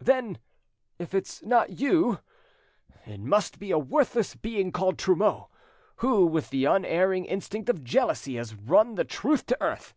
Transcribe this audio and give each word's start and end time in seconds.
'Then 0.00 0.38
if 0.98 1.14
it's 1.14 1.44
not 1.44 1.70
you, 1.78 2.18
it 3.06 3.20
must 3.20 3.60
be 3.60 3.70
a 3.70 3.78
worthless 3.78 4.34
being 4.34 4.72
called 4.72 4.98
Trumeau, 4.98 5.50
who, 5.98 6.26
with 6.26 6.50
the 6.50 6.64
unerring 6.64 7.24
instinct 7.24 7.68
of 7.70 7.84
jealousy, 7.84 8.34
has 8.34 8.56
run 8.56 8.96
the 8.96 9.04
truth 9.04 9.46
to 9.46 9.62
earth. 9.62 9.94